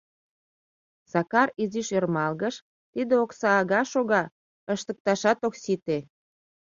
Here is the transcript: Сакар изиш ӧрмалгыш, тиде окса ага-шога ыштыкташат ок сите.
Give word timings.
Сакар 1.11 1.49
изиш 1.63 1.87
ӧрмалгыш, 1.97 2.55
тиде 2.93 3.13
окса 3.23 3.49
ага-шога 3.61 4.23
ыштыкташат 4.73 5.39
ок 5.47 5.53
сите. 5.63 5.97